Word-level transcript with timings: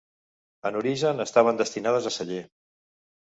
En 0.69 0.77
origen 0.79 1.21
estaven 1.25 1.61
destinades 1.61 2.09
a 2.09 2.13
celler. 2.17 2.41